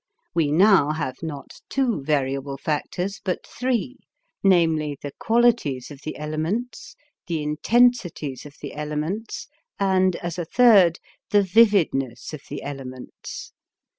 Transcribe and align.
We 0.33 0.51
now 0.51 0.93
have 0.93 1.17
not 1.21 1.61
two 1.69 2.03
variable 2.03 2.57
factors, 2.57 3.21
but 3.23 3.45
three, 3.45 3.99
namely, 4.43 4.97
the 4.99 5.11
qualities 5.19 5.91
of 5.91 6.01
the 6.01 6.17
elements, 6.17 6.95
the 7.27 7.43
intensities 7.43 8.43
of 8.47 8.55
the 8.63 8.73
elements, 8.73 9.47
and, 9.79 10.15
as 10.15 10.39
a 10.39 10.45
third, 10.45 10.97
the 11.29 11.43
vividness 11.43 12.33
of 12.33 12.41
the 12.49 12.63
elements. 12.63 13.53